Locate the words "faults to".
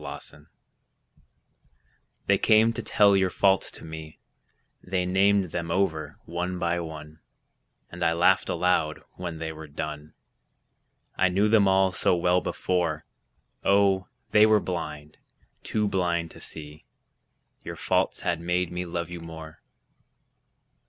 3.29-3.85